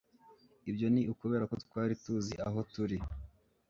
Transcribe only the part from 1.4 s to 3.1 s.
ko twari tuzi aho turi